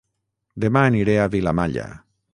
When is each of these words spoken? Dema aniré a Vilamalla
Dema 0.63 0.81
aniré 0.91 1.19
a 1.21 1.29
Vilamalla 1.37 1.89